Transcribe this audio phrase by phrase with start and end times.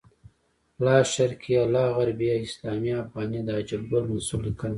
[0.83, 4.69] لاشرقیه لاغربیه اسلامیه افغانیه د عجب ګل منصور لیکنه ده